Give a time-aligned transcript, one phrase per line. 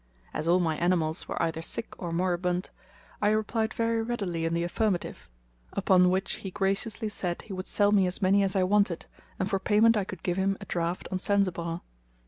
[0.33, 2.71] As all my animals were either sick or moribund,
[3.21, 5.29] I replied very readily in the affirmative,
[5.73, 9.05] upon which he graciously said he would sell me as many as I wanted,
[9.37, 11.81] and for payment I could give him a draft on Zanzibar.